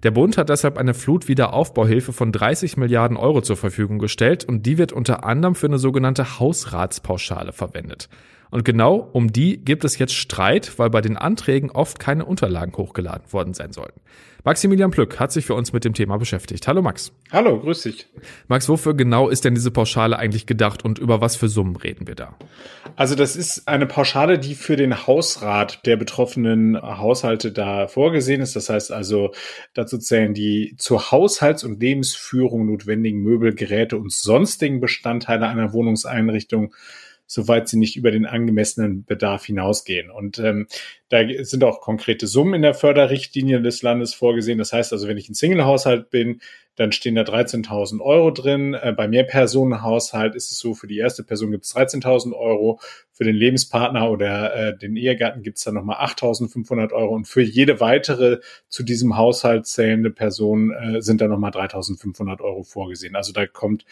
Der 0.02 0.10
Bund 0.10 0.36
hat 0.36 0.48
deshalb 0.48 0.78
eine 0.78 0.94
Flutwiederaufbauhilfe 0.94 2.12
von 2.12 2.32
30 2.32 2.76
Milliarden 2.76 3.16
Euro 3.16 3.40
zur 3.40 3.56
Verfügung 3.56 3.98
gestellt 3.98 4.44
und 4.44 4.66
die 4.66 4.76
wird 4.76 4.92
unter 4.92 5.24
anderem 5.24 5.54
für 5.54 5.68
eine 5.68 5.78
sogenannte 5.78 6.40
Hausratspauschale 6.40 7.52
verwendet. 7.52 8.08
Und 8.52 8.66
genau 8.66 9.08
um 9.14 9.32
die 9.32 9.56
gibt 9.64 9.82
es 9.82 9.96
jetzt 9.96 10.12
Streit, 10.12 10.78
weil 10.78 10.90
bei 10.90 11.00
den 11.00 11.16
Anträgen 11.16 11.70
oft 11.70 11.98
keine 11.98 12.26
Unterlagen 12.26 12.76
hochgeladen 12.76 13.32
worden 13.32 13.54
sein 13.54 13.72
sollten. 13.72 13.98
Maximilian 14.44 14.90
Plück 14.90 15.18
hat 15.18 15.32
sich 15.32 15.46
für 15.46 15.54
uns 15.54 15.72
mit 15.72 15.86
dem 15.86 15.94
Thema 15.94 16.18
beschäftigt. 16.18 16.68
Hallo 16.68 16.82
Max. 16.82 17.12
Hallo, 17.30 17.58
grüß 17.58 17.84
dich. 17.84 18.08
Max, 18.48 18.68
wofür 18.68 18.92
genau 18.92 19.30
ist 19.30 19.46
denn 19.46 19.54
diese 19.54 19.70
Pauschale 19.70 20.18
eigentlich 20.18 20.44
gedacht 20.44 20.84
und 20.84 20.98
über 20.98 21.22
was 21.22 21.34
für 21.34 21.48
Summen 21.48 21.76
reden 21.76 22.06
wir 22.06 22.14
da? 22.14 22.36
Also 22.94 23.14
das 23.14 23.36
ist 23.36 23.68
eine 23.68 23.86
Pauschale, 23.86 24.38
die 24.38 24.54
für 24.54 24.76
den 24.76 25.06
Hausrat 25.06 25.86
der 25.86 25.96
betroffenen 25.96 26.76
Haushalte 26.76 27.52
da 27.52 27.86
vorgesehen 27.86 28.42
ist. 28.42 28.54
Das 28.54 28.68
heißt 28.68 28.92
also, 28.92 29.32
dazu 29.72 29.96
zählen 29.96 30.34
die 30.34 30.74
zur 30.76 31.10
Haushalts- 31.10 31.64
und 31.64 31.80
Lebensführung 31.80 32.66
notwendigen 32.66 33.22
Möbel, 33.22 33.54
Geräte 33.54 33.96
und 33.96 34.12
sonstigen 34.12 34.80
Bestandteile 34.80 35.46
einer 35.46 35.72
Wohnungseinrichtung 35.72 36.74
soweit 37.32 37.66
sie 37.66 37.78
nicht 37.78 37.96
über 37.96 38.10
den 38.10 38.26
angemessenen 38.26 39.04
Bedarf 39.04 39.46
hinausgehen. 39.46 40.10
Und 40.10 40.38
ähm, 40.38 40.66
da 41.08 41.22
sind 41.44 41.64
auch 41.64 41.80
konkrete 41.80 42.26
Summen 42.26 42.54
in 42.54 42.62
der 42.62 42.74
Förderrichtlinie 42.74 43.62
des 43.62 43.82
Landes 43.82 44.12
vorgesehen. 44.12 44.58
Das 44.58 44.74
heißt 44.74 44.92
also, 44.92 45.08
wenn 45.08 45.16
ich 45.16 45.30
ein 45.30 45.34
Single-Haushalt 45.34 46.10
bin, 46.10 46.42
dann 46.76 46.92
stehen 46.92 47.14
da 47.14 47.22
13.000 47.22 48.00
Euro 48.00 48.30
drin. 48.30 48.74
Äh, 48.74 48.92
bei 48.96 49.08
Mehrpersonenhaushalt 49.08 50.34
ist 50.34 50.50
es 50.50 50.58
so, 50.58 50.74
für 50.74 50.86
die 50.86 50.98
erste 50.98 51.22
Person 51.22 51.50
gibt 51.50 51.64
es 51.64 51.74
13.000 51.74 52.34
Euro, 52.34 52.80
für 53.12 53.24
den 53.24 53.36
Lebenspartner 53.36 54.10
oder 54.10 54.54
äh, 54.54 54.76
den 54.76 54.96
Ehegatten 54.96 55.42
gibt 55.42 55.58
es 55.58 55.64
dann 55.64 55.74
nochmal 55.74 56.04
8.500 56.04 56.92
Euro 56.92 57.14
und 57.14 57.26
für 57.26 57.42
jede 57.42 57.80
weitere 57.80 58.38
zu 58.68 58.82
diesem 58.82 59.16
Haushalt 59.16 59.66
zählende 59.66 60.10
Person 60.10 60.72
äh, 60.72 61.02
sind 61.02 61.20
dann 61.20 61.30
nochmal 61.30 61.50
3.500 61.50 62.40
Euro 62.40 62.62
vorgesehen. 62.62 63.16
Also 63.16 63.32
da 63.32 63.46
kommt 63.46 63.84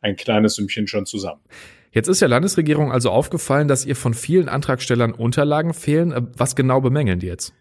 ein 0.00 0.16
kleines 0.16 0.56
Sümmchen 0.56 0.86
schon 0.86 1.06
zusammen. 1.06 1.40
Jetzt 1.92 2.08
ist 2.08 2.20
der 2.20 2.28
Landesregierung 2.28 2.90
also 2.90 3.10
aufgefallen, 3.10 3.68
dass 3.68 3.86
ihr 3.86 3.94
von 3.94 4.14
vielen 4.14 4.48
Antragstellern 4.48 5.12
Unterlagen 5.12 5.72
fehlen. 5.72 6.10
Äh, 6.10 6.22
was 6.36 6.56
genau 6.56 6.80
bemängeln 6.80 7.20
die 7.20 7.28
jetzt? 7.28 7.54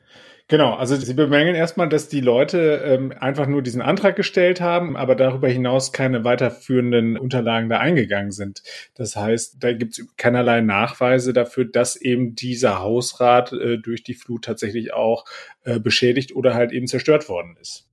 Genau, 0.50 0.74
also 0.74 0.96
Sie 0.98 1.14
bemängeln 1.14 1.56
erstmal, 1.56 1.88
dass 1.88 2.10
die 2.10 2.20
Leute 2.20 2.82
ähm, 2.86 3.14
einfach 3.18 3.48
nur 3.48 3.62
diesen 3.62 3.82
Antrag 3.82 4.18
gestellt 4.18 4.60
haben, 4.60 4.98
aber 4.98 5.16
darüber 5.16 5.48
hinaus 5.48 5.94
keine 5.94 6.26
weiterführenden 6.26 7.18
Unterlagen 7.18 7.70
da 7.70 7.80
eingegangen 7.80 8.32
sind. 8.32 8.62
Das 8.94 9.16
heißt, 9.16 9.64
da 9.64 9.72
gibt 9.72 9.98
es 9.98 10.06
keinerlei 10.18 10.60
Nachweise 10.60 11.32
dafür, 11.32 11.64
dass 11.66 11.96
eben 11.96 12.36
dieser 12.36 12.80
Hausrat 12.80 13.54
äh, 13.54 13.78
durch 13.78 14.04
die 14.04 14.16
Flut 14.16 14.44
tatsächlich 14.44 14.94
auch 14.94 15.24
äh, 15.64 15.80
beschädigt 15.80 16.36
oder 16.36 16.54
halt 16.54 16.74
eben 16.74 16.88
zerstört 16.88 17.30
worden 17.30 17.56
ist. 17.62 17.88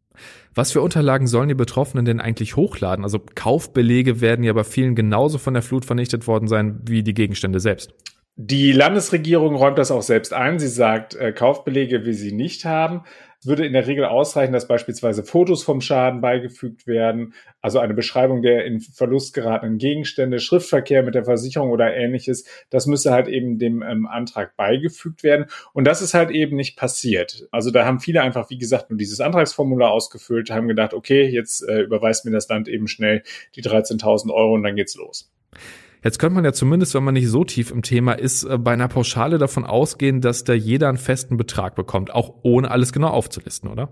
Was 0.52 0.72
für 0.72 0.82
Unterlagen 0.82 1.28
sollen 1.28 1.48
die 1.48 1.54
Betroffenen 1.54 2.04
denn 2.04 2.20
eigentlich 2.20 2.56
hochladen? 2.56 3.04
Also 3.04 3.20
Kaufbelege 3.20 4.20
werden 4.20 4.44
ja 4.44 4.52
bei 4.52 4.64
vielen 4.64 4.96
genauso 4.96 5.38
von 5.38 5.54
der 5.54 5.62
Flut 5.62 5.84
vernichtet 5.84 6.26
worden 6.26 6.48
sein 6.48 6.80
wie 6.84 7.04
die 7.04 7.14
Gegenstände 7.14 7.60
selbst. 7.60 7.94
Die 8.42 8.72
Landesregierung 8.72 9.54
räumt 9.54 9.76
das 9.76 9.90
auch 9.90 10.00
selbst 10.00 10.32
ein. 10.32 10.58
Sie 10.58 10.68
sagt, 10.68 11.14
äh, 11.14 11.30
Kaufbelege 11.30 12.06
will 12.06 12.14
sie 12.14 12.32
nicht 12.32 12.64
haben. 12.64 13.02
Es 13.38 13.46
würde 13.46 13.66
in 13.66 13.74
der 13.74 13.86
Regel 13.86 14.06
ausreichen, 14.06 14.54
dass 14.54 14.66
beispielsweise 14.66 15.22
Fotos 15.24 15.62
vom 15.62 15.82
Schaden 15.82 16.22
beigefügt 16.22 16.86
werden, 16.86 17.34
also 17.60 17.80
eine 17.80 17.92
Beschreibung 17.92 18.40
der 18.40 18.64
in 18.64 18.80
Verlust 18.80 19.34
geratenen 19.34 19.76
Gegenstände, 19.76 20.40
Schriftverkehr 20.40 21.02
mit 21.02 21.14
der 21.14 21.26
Versicherung 21.26 21.70
oder 21.70 21.94
ähnliches. 21.94 22.46
Das 22.70 22.86
müsste 22.86 23.10
halt 23.10 23.28
eben 23.28 23.58
dem 23.58 23.82
ähm, 23.82 24.06
Antrag 24.06 24.56
beigefügt 24.56 25.22
werden. 25.22 25.44
Und 25.74 25.84
das 25.84 26.00
ist 26.00 26.14
halt 26.14 26.30
eben 26.30 26.56
nicht 26.56 26.78
passiert. 26.78 27.46
Also 27.50 27.70
da 27.70 27.84
haben 27.84 28.00
viele 28.00 28.22
einfach, 28.22 28.48
wie 28.48 28.58
gesagt, 28.58 28.88
nur 28.88 28.96
dieses 28.96 29.20
Antragsformular 29.20 29.90
ausgefüllt, 29.90 30.48
haben 30.48 30.66
gedacht, 30.66 30.94
okay, 30.94 31.28
jetzt 31.28 31.60
äh, 31.68 31.82
überweist 31.82 32.24
mir 32.24 32.30
das 32.30 32.48
Land 32.48 32.68
eben 32.68 32.88
schnell 32.88 33.22
die 33.54 33.62
13.000 33.62 34.32
Euro 34.32 34.54
und 34.54 34.62
dann 34.62 34.76
geht's 34.76 34.96
los. 34.96 35.30
Jetzt 36.02 36.18
könnte 36.18 36.34
man 36.34 36.44
ja 36.44 36.52
zumindest, 36.52 36.94
wenn 36.94 37.04
man 37.04 37.14
nicht 37.14 37.28
so 37.28 37.44
tief 37.44 37.70
im 37.70 37.82
Thema 37.82 38.12
ist, 38.12 38.44
äh, 38.44 38.58
bei 38.58 38.72
einer 38.72 38.88
Pauschale 38.88 39.38
davon 39.38 39.64
ausgehen, 39.64 40.20
dass 40.20 40.44
da 40.44 40.54
jeder 40.54 40.88
einen 40.88 40.98
festen 40.98 41.36
Betrag 41.36 41.74
bekommt, 41.74 42.14
auch 42.14 42.36
ohne 42.42 42.70
alles 42.70 42.92
genau 42.92 43.08
aufzulisten, 43.08 43.70
oder? 43.70 43.90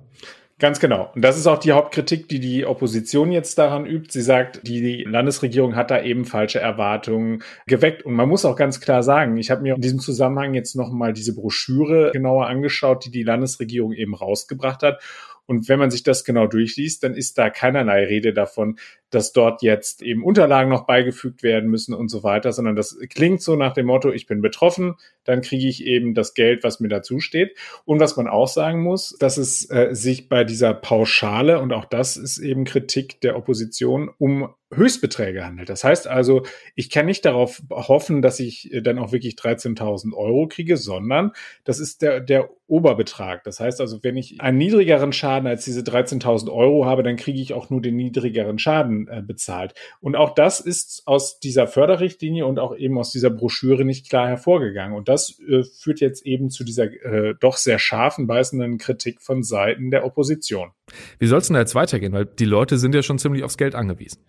Ganz 0.60 0.80
genau. 0.80 1.12
Und 1.14 1.22
das 1.22 1.38
ist 1.38 1.46
auch 1.46 1.58
die 1.58 1.70
Hauptkritik, 1.70 2.28
die 2.28 2.40
die 2.40 2.66
Opposition 2.66 3.30
jetzt 3.30 3.58
daran 3.58 3.86
übt. 3.86 4.08
Sie 4.10 4.22
sagt, 4.22 4.66
die 4.66 5.04
Landesregierung 5.04 5.76
hat 5.76 5.92
da 5.92 6.02
eben 6.02 6.24
falsche 6.24 6.58
Erwartungen 6.58 7.44
geweckt. 7.68 8.04
Und 8.04 8.14
man 8.14 8.28
muss 8.28 8.44
auch 8.44 8.56
ganz 8.56 8.80
klar 8.80 9.04
sagen, 9.04 9.36
ich 9.36 9.52
habe 9.52 9.62
mir 9.62 9.76
in 9.76 9.80
diesem 9.80 10.00
Zusammenhang 10.00 10.54
jetzt 10.54 10.74
nochmal 10.74 11.12
diese 11.12 11.32
Broschüre 11.32 12.10
genauer 12.12 12.48
angeschaut, 12.48 13.04
die 13.04 13.12
die 13.12 13.22
Landesregierung 13.22 13.92
eben 13.92 14.16
rausgebracht 14.16 14.82
hat. 14.82 15.00
Und 15.46 15.68
wenn 15.68 15.78
man 15.78 15.92
sich 15.92 16.02
das 16.02 16.24
genau 16.24 16.46
durchliest, 16.48 17.04
dann 17.04 17.14
ist 17.14 17.38
da 17.38 17.50
keinerlei 17.50 18.04
Rede 18.04 18.34
davon, 18.34 18.78
dass 19.10 19.32
dort 19.32 19.62
jetzt 19.62 20.02
eben 20.02 20.22
Unterlagen 20.22 20.70
noch 20.70 20.86
beigefügt 20.86 21.42
werden 21.42 21.70
müssen 21.70 21.94
und 21.94 22.08
so 22.08 22.22
weiter, 22.22 22.52
sondern 22.52 22.76
das 22.76 22.98
klingt 23.08 23.42
so 23.42 23.56
nach 23.56 23.72
dem 23.72 23.86
Motto, 23.86 24.12
ich 24.12 24.26
bin 24.26 24.40
betroffen, 24.40 24.94
dann 25.24 25.42
kriege 25.42 25.68
ich 25.68 25.84
eben 25.84 26.14
das 26.14 26.34
Geld, 26.34 26.64
was 26.64 26.80
mir 26.80 26.88
dazu 26.88 27.20
steht. 27.20 27.56
Und 27.84 28.00
was 28.00 28.16
man 28.16 28.28
auch 28.28 28.48
sagen 28.48 28.82
muss, 28.82 29.16
dass 29.18 29.36
es 29.36 29.70
äh, 29.70 29.88
sich 29.92 30.28
bei 30.28 30.44
dieser 30.44 30.74
Pauschale, 30.74 31.60
und 31.60 31.72
auch 31.72 31.84
das 31.84 32.16
ist 32.16 32.38
eben 32.38 32.64
Kritik 32.64 33.20
der 33.20 33.36
Opposition, 33.36 34.10
um 34.18 34.48
Höchstbeträge 34.72 35.46
handelt. 35.46 35.70
Das 35.70 35.82
heißt 35.82 36.06
also, 36.06 36.42
ich 36.74 36.90
kann 36.90 37.06
nicht 37.06 37.24
darauf 37.24 37.62
hoffen, 37.70 38.20
dass 38.20 38.38
ich 38.38 38.72
äh, 38.72 38.82
dann 38.82 38.98
auch 38.98 39.12
wirklich 39.12 39.34
13.000 39.34 40.14
Euro 40.14 40.46
kriege, 40.46 40.76
sondern 40.76 41.32
das 41.64 41.80
ist 41.80 42.02
der, 42.02 42.20
der 42.20 42.50
Oberbetrag. 42.66 43.44
Das 43.44 43.60
heißt 43.60 43.80
also, 43.80 44.02
wenn 44.02 44.16
ich 44.16 44.40
einen 44.40 44.58
niedrigeren 44.58 45.12
Schaden 45.12 45.46
als 45.46 45.64
diese 45.64 45.80
13.000 45.80 46.52
Euro 46.52 46.84
habe, 46.84 47.02
dann 47.02 47.16
kriege 47.16 47.40
ich 47.40 47.54
auch 47.54 47.70
nur 47.70 47.80
den 47.80 47.96
niedrigeren 47.96 48.58
Schaden 48.58 48.97
äh, 49.06 49.22
bezahlt. 49.22 49.74
Und 50.00 50.16
auch 50.16 50.34
das 50.34 50.60
ist 50.60 51.02
aus 51.06 51.38
dieser 51.38 51.68
Förderrichtlinie 51.68 52.46
und 52.46 52.58
auch 52.58 52.74
eben 52.74 52.98
aus 52.98 53.12
dieser 53.12 53.30
Broschüre 53.30 53.84
nicht 53.84 54.08
klar 54.08 54.26
hervorgegangen. 54.26 54.96
Und 54.96 55.08
das 55.08 55.38
äh, 55.48 55.62
führt 55.62 56.00
jetzt 56.00 56.26
eben 56.26 56.50
zu 56.50 56.64
dieser 56.64 56.84
äh, 56.84 57.34
doch 57.38 57.56
sehr 57.56 57.78
scharfen, 57.78 58.26
beißenden 58.26 58.78
Kritik 58.78 59.20
von 59.20 59.42
Seiten 59.42 59.90
der 59.90 60.04
Opposition. 60.04 60.70
Wie 61.18 61.26
soll 61.26 61.38
es 61.38 61.48
denn 61.48 61.56
jetzt 61.56 61.74
weitergehen? 61.74 62.12
Weil 62.12 62.26
die 62.26 62.46
Leute 62.46 62.78
sind 62.78 62.94
ja 62.94 63.02
schon 63.02 63.18
ziemlich 63.18 63.44
aufs 63.44 63.58
Geld 63.58 63.74
angewiesen. 63.74 64.24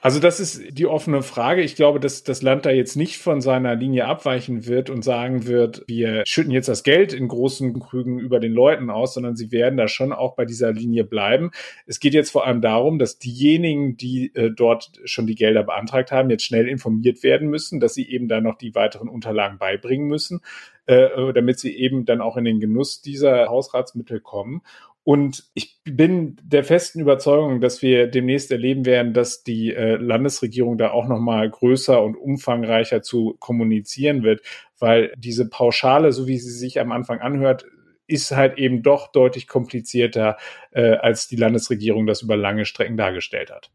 Also 0.00 0.20
das 0.20 0.38
ist 0.38 0.62
die 0.78 0.86
offene 0.86 1.22
Frage. 1.22 1.62
Ich 1.62 1.74
glaube, 1.74 1.98
dass 1.98 2.22
das 2.22 2.40
Land 2.40 2.66
da 2.66 2.70
jetzt 2.70 2.96
nicht 2.96 3.18
von 3.18 3.40
seiner 3.40 3.74
Linie 3.74 4.06
abweichen 4.06 4.66
wird 4.66 4.90
und 4.90 5.02
sagen 5.02 5.46
wird, 5.46 5.82
wir 5.88 6.22
schütten 6.24 6.52
jetzt 6.52 6.68
das 6.68 6.84
Geld 6.84 7.12
in 7.12 7.26
großen 7.26 7.78
Krügen 7.80 8.20
über 8.20 8.38
den 8.38 8.52
Leuten 8.52 8.90
aus, 8.90 9.14
sondern 9.14 9.34
sie 9.34 9.50
werden 9.50 9.76
da 9.76 9.88
schon 9.88 10.12
auch 10.12 10.36
bei 10.36 10.44
dieser 10.44 10.72
Linie 10.72 11.02
bleiben. 11.04 11.50
Es 11.86 11.98
geht 11.98 12.14
jetzt 12.14 12.30
vor 12.30 12.46
allem 12.46 12.60
darum, 12.60 12.98
dass 12.98 13.18
diejenigen, 13.18 13.96
die 13.96 14.32
äh, 14.34 14.50
dort 14.50 14.92
schon 15.04 15.26
die 15.26 15.34
Gelder 15.34 15.64
beantragt 15.64 16.12
haben, 16.12 16.30
jetzt 16.30 16.44
schnell 16.44 16.68
informiert 16.68 17.22
werden 17.24 17.48
müssen, 17.48 17.80
dass 17.80 17.94
sie 17.94 18.08
eben 18.08 18.28
da 18.28 18.40
noch 18.40 18.56
die 18.56 18.74
weiteren 18.76 19.08
Unterlagen 19.08 19.58
beibringen 19.58 20.06
müssen, 20.06 20.42
äh, 20.86 21.32
damit 21.32 21.58
sie 21.58 21.76
eben 21.76 22.04
dann 22.06 22.20
auch 22.20 22.36
in 22.36 22.44
den 22.44 22.60
Genuss 22.60 23.02
dieser 23.02 23.48
Hausratsmittel 23.48 24.20
kommen. 24.20 24.62
Und 25.08 25.44
ich 25.54 25.78
bin 25.84 26.36
der 26.42 26.64
festen 26.64 27.00
Überzeugung, 27.00 27.62
dass 27.62 27.80
wir 27.80 28.08
demnächst 28.08 28.52
erleben 28.52 28.84
werden, 28.84 29.14
dass 29.14 29.42
die 29.42 29.72
äh, 29.72 29.96
Landesregierung 29.96 30.76
da 30.76 30.90
auch 30.90 31.08
noch 31.08 31.18
mal 31.18 31.48
größer 31.48 32.02
und 32.02 32.14
umfangreicher 32.14 33.00
zu 33.00 33.34
kommunizieren 33.38 34.22
wird, 34.22 34.42
weil 34.78 35.14
diese 35.16 35.48
Pauschale, 35.48 36.12
so 36.12 36.26
wie 36.26 36.36
sie 36.36 36.50
sich 36.50 36.78
am 36.78 36.92
Anfang 36.92 37.20
anhört, 37.20 37.64
ist 38.06 38.32
halt 38.32 38.58
eben 38.58 38.82
doch 38.82 39.10
deutlich 39.10 39.48
komplizierter, 39.48 40.36
äh, 40.72 40.96
als 40.96 41.26
die 41.26 41.36
Landesregierung 41.36 42.06
das 42.06 42.20
über 42.20 42.36
lange 42.36 42.66
Strecken 42.66 42.98
dargestellt 42.98 43.50
hat. 43.50 43.70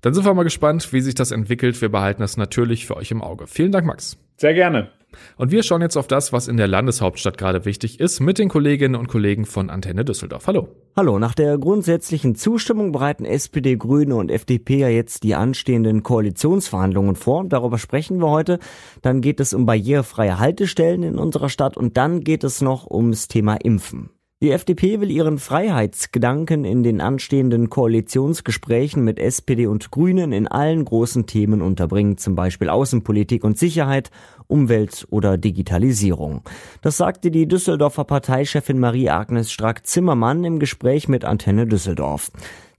Dann 0.00 0.14
sind 0.14 0.24
wir 0.24 0.32
mal 0.32 0.44
gespannt, 0.44 0.94
wie 0.94 1.02
sich 1.02 1.14
das 1.14 1.30
entwickelt. 1.30 1.78
Wir 1.82 1.90
behalten 1.90 2.22
das 2.22 2.38
natürlich 2.38 2.86
für 2.86 2.96
euch 2.96 3.10
im 3.10 3.20
Auge. 3.20 3.46
Vielen 3.48 3.70
Dank, 3.70 3.84
Max. 3.86 4.16
Sehr 4.38 4.54
gerne. 4.54 4.90
Und 5.36 5.50
wir 5.50 5.62
schauen 5.62 5.82
jetzt 5.82 5.96
auf 5.96 6.06
das, 6.06 6.32
was 6.32 6.48
in 6.48 6.56
der 6.56 6.68
Landeshauptstadt 6.68 7.38
gerade 7.38 7.64
wichtig 7.64 8.00
ist, 8.00 8.20
mit 8.20 8.38
den 8.38 8.48
Kolleginnen 8.48 8.94
und 8.94 9.08
Kollegen 9.08 9.44
von 9.46 9.70
Antenne 9.70 10.04
Düsseldorf. 10.04 10.46
Hallo. 10.46 10.68
Hallo, 10.96 11.18
nach 11.18 11.34
der 11.34 11.56
grundsätzlichen 11.58 12.34
Zustimmung 12.34 12.92
bereiten 12.92 13.24
SPD, 13.24 13.76
Grüne 13.76 14.16
und 14.16 14.30
FDP 14.30 14.78
ja 14.78 14.88
jetzt 14.88 15.22
die 15.22 15.34
anstehenden 15.34 16.02
Koalitionsverhandlungen 16.02 17.16
vor. 17.16 17.44
Darüber 17.44 17.78
sprechen 17.78 18.18
wir 18.18 18.30
heute. 18.30 18.58
Dann 19.02 19.20
geht 19.20 19.40
es 19.40 19.54
um 19.54 19.66
barrierefreie 19.66 20.38
Haltestellen 20.38 21.02
in 21.02 21.18
unserer 21.18 21.48
Stadt 21.48 21.76
und 21.76 21.96
dann 21.96 22.20
geht 22.20 22.44
es 22.44 22.60
noch 22.60 22.90
ums 22.90 23.28
Thema 23.28 23.54
Impfen. 23.54 24.10
Die 24.42 24.52
FDP 24.52 25.02
will 25.02 25.10
ihren 25.10 25.38
Freiheitsgedanken 25.38 26.64
in 26.64 26.82
den 26.82 27.02
anstehenden 27.02 27.68
Koalitionsgesprächen 27.68 29.04
mit 29.04 29.18
SPD 29.18 29.66
und 29.66 29.90
Grünen 29.90 30.32
in 30.32 30.48
allen 30.48 30.82
großen 30.82 31.26
Themen 31.26 31.60
unterbringen, 31.60 32.16
zum 32.16 32.36
Beispiel 32.36 32.70
Außenpolitik 32.70 33.44
und 33.44 33.58
Sicherheit, 33.58 34.10
Umwelt 34.46 35.06
oder 35.10 35.36
Digitalisierung. 35.36 36.40
Das 36.80 36.96
sagte 36.96 37.30
die 37.30 37.48
Düsseldorfer 37.48 38.04
Parteichefin 38.04 38.78
Marie-Agnes 38.78 39.52
Strack-Zimmermann 39.52 40.42
im 40.44 40.58
Gespräch 40.58 41.06
mit 41.06 41.26
Antenne 41.26 41.66
Düsseldorf. 41.66 42.30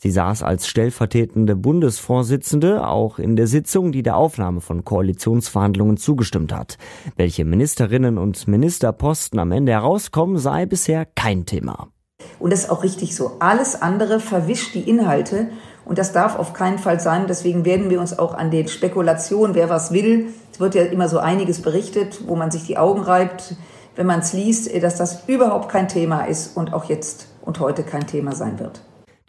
Sie 0.03 0.09
saß 0.09 0.41
als 0.41 0.65
stellvertretende 0.65 1.55
Bundesvorsitzende 1.55 2.87
auch 2.87 3.19
in 3.19 3.35
der 3.35 3.45
Sitzung, 3.45 3.91
die 3.91 4.01
der 4.01 4.17
Aufnahme 4.17 4.59
von 4.59 4.83
Koalitionsverhandlungen 4.83 5.97
zugestimmt 5.97 6.51
hat. 6.53 6.79
Welche 7.17 7.45
Ministerinnen 7.45 8.17
und 8.17 8.47
Ministerposten 8.47 9.37
am 9.37 9.51
Ende 9.51 9.73
herauskommen, 9.73 10.39
sei 10.39 10.65
bisher 10.65 11.05
kein 11.05 11.45
Thema. 11.45 11.89
Und 12.39 12.51
das 12.51 12.61
ist 12.61 12.71
auch 12.71 12.81
richtig 12.83 13.15
so. 13.15 13.33
Alles 13.37 13.79
andere 13.79 14.19
verwischt 14.19 14.73
die 14.73 14.89
Inhalte 14.89 15.49
und 15.85 15.99
das 15.99 16.13
darf 16.13 16.35
auf 16.35 16.53
keinen 16.53 16.79
Fall 16.79 16.99
sein. 16.99 17.27
Deswegen 17.27 17.63
werden 17.63 17.91
wir 17.91 18.01
uns 18.01 18.17
auch 18.17 18.33
an 18.33 18.49
den 18.49 18.69
Spekulationen, 18.69 19.53
wer 19.53 19.69
was 19.69 19.93
will, 19.93 20.29
es 20.51 20.59
wird 20.59 20.73
ja 20.73 20.81
immer 20.81 21.09
so 21.09 21.19
einiges 21.19 21.61
berichtet, 21.61 22.23
wo 22.25 22.35
man 22.35 22.49
sich 22.49 22.63
die 22.63 22.79
Augen 22.79 23.01
reibt, 23.01 23.53
wenn 23.95 24.07
man 24.07 24.21
es 24.21 24.33
liest, 24.33 24.67
dass 24.81 24.97
das 24.97 25.27
überhaupt 25.27 25.69
kein 25.69 25.87
Thema 25.87 26.23
ist 26.23 26.57
und 26.57 26.73
auch 26.73 26.85
jetzt 26.85 27.27
und 27.43 27.59
heute 27.59 27.83
kein 27.83 28.07
Thema 28.07 28.33
sein 28.33 28.57
wird. 28.57 28.81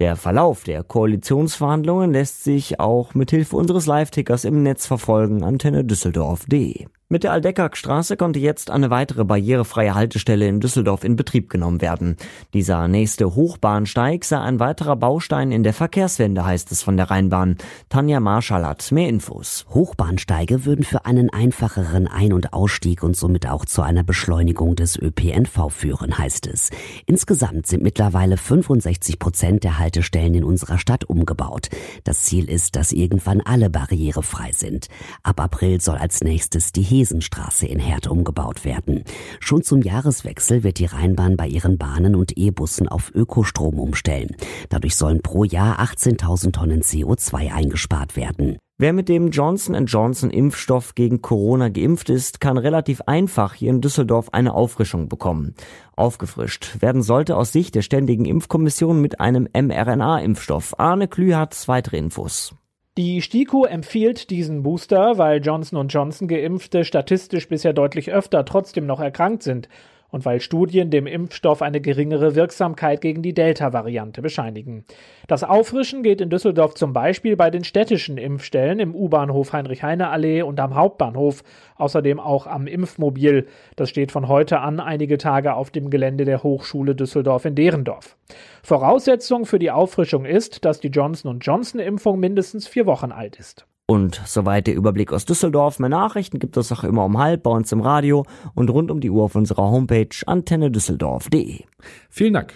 Der 0.03 0.17
Verlauf 0.17 0.65
der 0.65 0.83
Koalitionsverhandlungen 0.83 2.13
lässt 2.13 2.43
sich 2.43 2.81
auch 2.81 3.15
mit 3.15 3.31
Hilfe 3.31 3.55
unseres 3.55 3.87
Live-Tickers 3.87 4.45
im 4.45 4.65
Netz 4.65 4.85
verfolgen, 4.85 5.45
antenne 5.45 5.85
düsseldorf.de. 5.85 6.87
Mit 7.13 7.25
der 7.25 7.33
Aldeckagstraße 7.33 8.17
konnte 8.17 8.39
jetzt 8.39 8.71
eine 8.71 8.89
weitere 8.89 9.27
barrierefreie 9.27 9.95
Haltestelle 9.95 10.49
in 10.49 10.61
Düsseldorf 10.61 11.05
in 11.05 11.15
Betrieb 11.15 11.51
genommen 11.51 11.83
werden. 11.83 12.17
Dieser 12.55 12.89
nächste 12.89 13.35
Hochbahnsteig 13.35 14.25
sei 14.25 14.39
ein 14.39 14.61
weiterer 14.61 14.97
Baustein 14.97 15.53
in 15.53 15.63
der 15.63 15.75
Verkehrswende, 15.75 16.47
heißt 16.47 16.73
es 16.73 16.83
von 16.83 16.97
der 16.97 17.11
Rheinbahn. 17.11 17.59
Tanja 17.91 18.19
Marschall 18.19 18.65
hat 18.65 18.91
mehr 18.93 19.11
Infos. 19.11 19.67
Hochbahnsteige 19.69 20.65
würden 20.65 20.87
für 20.87 21.05
einen 21.05 21.29
einfacheren 21.29 22.09
Ein- 22.09 22.33
und 22.33 22.55
Ausstieg 22.55 23.03
und 23.03 23.15
somit 23.15 23.47
auch 23.47 23.67
zu 23.67 23.83
einer 23.83 24.05
Beschleunigung 24.05 24.75
des 24.75 24.97
ÖPNV 24.97 25.69
führen, 25.69 26.17
heißt 26.17 26.47
es. 26.47 26.71
Insgesamt 27.05 27.67
sind 27.67 27.83
mittlerweile 27.83 28.39
65 28.39 29.19
Prozent 29.19 29.65
der 29.65 29.79
Haltestellen 29.79 30.33
in 30.33 30.45
unserer 30.45 30.79
Stadt 30.79 31.05
umgebaut. 31.05 31.69
Das 32.05 32.21
Ziel 32.21 32.49
ist, 32.49 32.75
dass 32.75 32.91
irgendwann 32.91 33.43
alle 33.43 33.69
barrierefrei 33.69 34.53
sind. 34.53 34.89
Ab 35.23 35.41
April 35.43 35.79
soll 35.83 35.99
als 35.99 36.23
nächstes 36.25 36.73
die 36.73 37.02
Hesenstraße 37.03 37.67
in 37.67 37.81
Herd 37.81 38.07
umgebaut 38.07 38.65
werden. 38.65 39.03
Schon 39.41 39.63
zum 39.63 39.83
Jahreswechsel 39.83 40.63
wird 40.63 40.79
die 40.79 40.85
Rheinbahn 40.85 41.37
bei 41.37 41.49
ihren 41.49 41.77
Bahnen 41.77 42.15
und 42.15 42.39
E-Bussen 42.39 42.87
auf 42.87 43.13
Ökostrom 43.13 43.81
umstellen. 43.81 44.37
Dadurch 44.69 44.95
sollen 44.95 45.21
pro 45.21 45.43
Jahr 45.43 45.81
18.000 45.81 46.53
Tonnen 46.53 46.83
CO2 46.83 47.53
eingespart 47.53 48.15
werden. 48.17 48.57
Wer 48.79 48.93
mit 48.93 49.09
dem 49.09 49.31
Johnson 49.31 49.85
Johnson 49.87 50.31
Impfstoff 50.31 50.95
gegen 50.95 51.23
Corona 51.23 51.71
geimpft 51.71 52.09
ist, 52.09 52.41
kann 52.41 52.57
relativ 52.57 53.01
einfach 53.03 53.55
hier 53.55 53.71
in 53.71 53.81
Düsseldorf 53.81 54.29
eine 54.33 54.55
Auffrischung 54.55 55.09
bekommen. 55.09 55.55
Aufgefrischt 55.97 56.81
werden 56.81 57.03
sollte 57.03 57.37
aus 57.37 57.53
Sicht 57.53 57.75
der 57.75 57.83
Ständigen 57.83 58.27
Impfkommission 58.27 59.01
mit 59.01 59.21
einem 59.21 59.49
mRNA-Impfstoff. 59.53 60.79
Arne 60.79 61.09
Klü 61.09 61.33
hat 61.33 61.67
weitere 61.67 61.99
Infos. 61.99 62.55
Die 62.99 63.23
STIKO 63.23 63.65
empfiehlt 63.65 64.29
diesen 64.29 64.63
Booster, 64.63 65.17
weil 65.17 65.41
Johnson 65.43 65.79
Johnson 65.91 66.29
Geimpfte 66.29 66.85
statistisch 66.85 67.49
bisher 67.49 67.73
deutlich 67.73 68.13
öfter 68.13 68.45
trotzdem 68.45 68.85
noch 68.85 69.01
erkrankt 69.01 69.43
sind 69.43 69.69
und 70.13 70.25
weil 70.25 70.41
Studien 70.41 70.91
dem 70.91 71.09
Impfstoff 71.09 71.63
eine 71.63 71.81
geringere 71.81 72.37
Wirksamkeit 72.37 73.01
gegen 73.01 73.23
die 73.23 73.35
Delta-Variante 73.35 74.23
bescheinigen. 74.23 74.85
Das 75.27 75.43
Auffrischen 75.43 76.03
geht 76.03 76.21
in 76.21 76.31
Düsseldorf 76.31 76.75
zum 76.75 76.93
Beispiel 76.93 77.35
bei 77.35 77.51
den 77.51 77.65
städtischen 77.65 78.19
Impfstellen 78.19 78.79
im 78.79 78.95
U-Bahnhof 78.95 79.53
Heinrich-Heine-Allee 79.53 80.43
und 80.43 80.61
am 80.61 80.75
Hauptbahnhof, 80.75 81.43
außerdem 81.77 82.21
auch 82.21 82.47
am 82.47 82.67
Impfmobil. 82.67 83.47
Das 83.75 83.89
steht 83.89 84.13
von 84.13 84.29
heute 84.29 84.61
an 84.61 84.79
einige 84.79 85.19
Tage 85.19 85.55
auf 85.55 85.71
dem 85.71 85.91
Gelände 85.91 86.27
der 86.27 86.43
Hochschule 86.43 86.95
Düsseldorf 86.95 87.47
in 87.47 87.55
Derendorf. 87.55 88.17
Voraussetzung 88.63 89.47
für 89.47 89.59
die 89.59 89.71
Auffrischung 89.71 90.27
ist, 90.27 90.65
dass 90.65 90.79
die 90.79 90.89
Johnson 90.89 91.39
Johnson 91.41 91.81
Impfung 91.81 92.21
mindestens 92.21 92.69
vier 92.69 92.85
Wochen 92.87 93.13
alt 93.13 93.37
ist. 93.37 93.67
Und 93.93 94.23
soweit 94.25 94.69
der 94.69 94.75
Überblick 94.75 95.13
aus 95.13 95.27
Düsseldorf. 95.27 95.79
Mehr 95.79 95.91
Nachrichten 95.91 96.39
gibt 96.39 96.57
es 96.57 96.73
auch 96.73 96.83
immer 96.83 97.05
um 97.05 97.19
halb 97.19 97.43
bei 97.43 97.51
uns 97.51 97.71
im 97.73 97.83
Radio 97.83 98.25
und 98.55 98.71
rund 98.71 98.91
um 98.91 99.03
die 99.03 99.11
Uhr 99.11 99.25
auf 99.25 99.35
unserer 99.35 99.65
Homepage 99.65 100.09
antennedüsseldorf.de. 100.25 101.65
Vielen 102.09 102.33
Dank. 102.33 102.55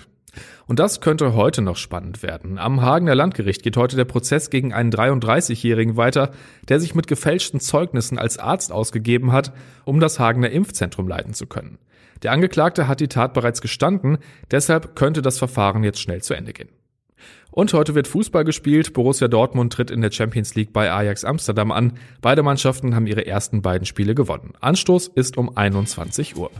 Und 0.66 0.78
das 0.78 1.02
könnte 1.02 1.34
heute 1.34 1.60
noch 1.60 1.76
spannend 1.76 2.22
werden. 2.22 2.56
Am 2.56 2.80
Hagener 2.80 3.14
Landgericht 3.14 3.62
geht 3.62 3.76
heute 3.76 3.96
der 3.96 4.06
Prozess 4.06 4.48
gegen 4.48 4.72
einen 4.72 4.90
33-Jährigen 4.90 5.98
weiter, 5.98 6.30
der 6.70 6.80
sich 6.80 6.94
mit 6.94 7.06
gefälschten 7.06 7.60
Zeugnissen 7.60 8.18
als 8.18 8.38
Arzt 8.38 8.72
ausgegeben 8.72 9.30
hat, 9.30 9.52
um 9.84 10.00
das 10.00 10.18
Hagener 10.18 10.48
Impfzentrum 10.48 11.06
leiten 11.06 11.34
zu 11.34 11.46
können. 11.46 11.76
Der 12.22 12.32
Angeklagte 12.32 12.88
hat 12.88 13.00
die 13.00 13.08
Tat 13.08 13.34
bereits 13.34 13.60
gestanden, 13.60 14.16
deshalb 14.50 14.96
könnte 14.96 15.20
das 15.20 15.36
Verfahren 15.36 15.84
jetzt 15.84 16.00
schnell 16.00 16.22
zu 16.22 16.32
Ende 16.32 16.54
gehen. 16.54 16.70
Und 17.50 17.73
heute 17.73 17.94
wird 17.94 18.08
Fußball 18.08 18.44
gespielt. 18.44 18.92
Borussia 18.92 19.28
Dortmund 19.28 19.73
tritt 19.73 19.90
in 19.90 20.02
der 20.02 20.11
Champions 20.11 20.54
League 20.54 20.73
bei 20.73 20.90
Ajax 20.90 21.25
Amsterdam 21.25 21.73
an. 21.73 21.94
Beide 22.20 22.42
Mannschaften 22.42 22.94
haben 22.94 23.06
ihre 23.06 23.26
ersten 23.26 23.62
beiden 23.62 23.87
Spiele 23.87 24.14
gewonnen. 24.14 24.52
Anstoß 24.61 25.08
ist 25.08 25.37
um 25.38 25.56
21 25.56 26.37
Uhr. 26.37 26.50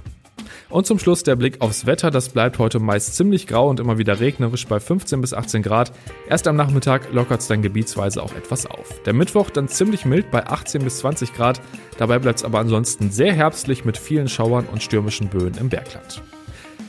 Und 0.69 0.87
zum 0.87 0.99
Schluss 0.99 1.23
der 1.23 1.37
Blick 1.37 1.61
aufs 1.61 1.87
Wetter. 1.87 2.11
Das 2.11 2.29
bleibt 2.29 2.59
heute 2.59 2.81
meist 2.81 3.15
ziemlich 3.15 3.47
grau 3.47 3.69
und 3.69 3.81
immer 3.81 3.99
wieder 3.99 4.21
regnerisch 4.21 4.67
bei 4.67 4.81
15 4.81 5.21
bis 5.21 5.33
18 5.33 5.63
Grad. 5.63 5.93
Erst 6.29 6.49
am 6.49 6.57
Nachmittag 6.57 7.13
lockert 7.13 7.41
es 7.41 7.47
dann 7.47 7.63
gebietsweise 7.63 8.23
auch 8.23 8.35
etwas 8.35 8.67
auf. 8.67 9.03
Der 9.05 9.13
Mittwoch 9.13 9.51
dann 9.51 9.69
ziemlich 9.69 10.05
mild 10.05 10.31
bei 10.31 10.47
18 10.47 10.83
bis 10.83 10.99
20 10.99 11.35
Grad. 11.35 11.61
Dabei 11.99 12.19
bleibt 12.19 12.39
es 12.39 12.45
aber 12.45 12.59
ansonsten 12.59 13.11
sehr 13.11 13.33
herbstlich 13.33 13.85
mit 13.85 13.97
vielen 13.97 14.29
Schauern 14.29 14.67
und 14.67 14.83
stürmischen 14.83 15.29
Böen 15.29 15.55
im 15.59 15.69
Bergland. 15.69 16.23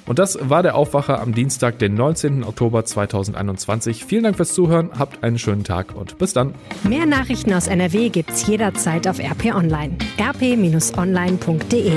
Und 0.08 0.20
das 0.20 0.38
war 0.42 0.64
der 0.64 0.76
Aufwacher 0.76 1.22
am 1.22 1.34
Dienstag, 1.34 1.80
den 1.80 1.94
19. 1.94 2.44
Oktober 2.44 2.86
2021. 2.86 4.06
Vielen 4.06 4.24
Dank 4.24 4.38
fürs 4.38 4.54
Zuhören, 4.54 4.92
habt 4.98 5.24
einen 5.24 5.38
schönen 5.38 5.64
Tag 5.64 5.96
und 5.96 6.18
bis 6.18 6.34
dann. 6.34 6.56
Mehr 6.84 7.06
Nachrichten 7.06 7.54
aus 7.54 7.68
NRW 7.68 8.10
gibt's 8.10 8.48
jederzeit 8.48 9.08
auf 9.08 9.20
RP 9.20 9.54
Online. 9.54 9.98
rp-online.de 10.20 11.92